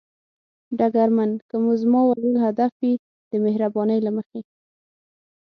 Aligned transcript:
ډګرمن: 0.77 1.31
که 1.49 1.55
مو 1.63 1.71
زما 1.81 1.99
وژل 2.09 2.35
هدف 2.45 2.71
وي، 2.81 2.93
د 3.31 3.33
مهربانۍ 3.45 3.99
له 4.03 4.11
مخې. 4.17 4.41